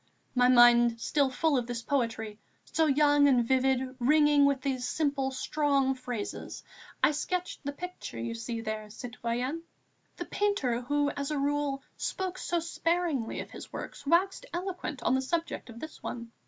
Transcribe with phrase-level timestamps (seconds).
[0.33, 5.29] My mind still full of this poetry, so young and vivid, ringing with these simple,
[5.29, 6.63] strong phrases,
[7.03, 9.61] I sketched the picture you see there, citoyenne."
[10.17, 15.13] The painter, who, as a rule, spoke so sparingly of his works, waxed eloquent on
[15.13, 16.31] the subject of this one.